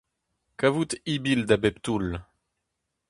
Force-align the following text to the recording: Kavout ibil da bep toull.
Kavout 0.59 0.91
ibil 1.13 1.41
da 1.49 1.55
bep 1.63 1.77
toull. 1.83 2.07